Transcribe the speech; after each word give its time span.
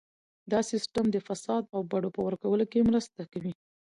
دا 0.51 0.59
سیستم 0.71 1.05
د 1.11 1.17
فساد 1.27 1.63
او 1.73 1.79
بډو 1.91 2.09
په 2.15 2.21
ورکولو 2.27 2.65
کې 2.71 2.87
مرسته 2.89 3.21
کوي. 3.31 3.53